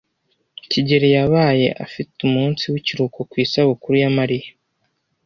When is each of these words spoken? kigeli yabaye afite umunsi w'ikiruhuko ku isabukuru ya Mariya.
kigeli 0.69 1.07
yabaye 1.17 1.67
afite 1.85 2.17
umunsi 2.27 2.63
w'ikiruhuko 2.71 3.19
ku 3.29 3.35
isabukuru 3.45 3.95
ya 4.03 4.09
Mariya. 4.17 4.49